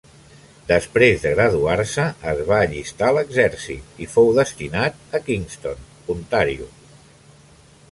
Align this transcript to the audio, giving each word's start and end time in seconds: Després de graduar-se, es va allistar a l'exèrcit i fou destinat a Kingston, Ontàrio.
Després 0.69 1.25
de 1.25 1.33
graduar-se, 1.39 2.05
es 2.31 2.41
va 2.47 2.57
allistar 2.69 3.11
a 3.11 3.15
l'exèrcit 3.19 4.01
i 4.07 4.09
fou 4.15 4.33
destinat 4.41 5.17
a 5.19 5.23
Kingston, 5.31 5.87
Ontàrio. 6.17 6.73